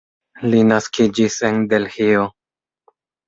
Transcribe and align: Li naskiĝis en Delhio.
Li 0.45 0.61
naskiĝis 0.69 1.37
en 1.51 1.59
Delhio. 1.73 2.25